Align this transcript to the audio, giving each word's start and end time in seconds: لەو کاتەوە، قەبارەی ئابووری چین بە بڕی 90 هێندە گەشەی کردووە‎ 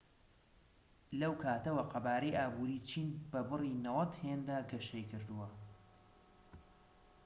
لەو 1.19 1.33
کاتەوە، 1.43 1.83
قەبارەی 1.93 2.37
ئابووری 2.39 2.83
چین 2.89 3.07
بە 3.31 3.41
بڕی 3.49 3.73
90 3.87 4.11
هێندە 4.23 4.57
گەشەی 4.71 5.09
کردووە‎ 5.11 5.49